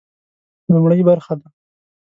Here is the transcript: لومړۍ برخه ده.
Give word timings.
لومړۍ 0.71 1.01
برخه 1.09 1.33
ده. 1.39 1.47